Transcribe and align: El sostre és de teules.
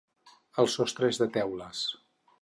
El 0.63 0.69
sostre 0.77 1.11
és 1.13 1.23
de 1.25 1.29
teules. 1.39 1.87